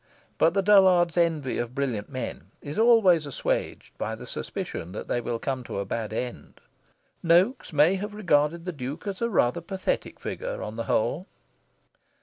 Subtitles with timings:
[0.39, 5.21] But the dullard's envy of brilliant men is always assuaged by the suspicion that they
[5.21, 6.59] will come to a bad end.
[7.23, 11.27] Noaks may have regarded the Duke as a rather pathetic figure, on the whole.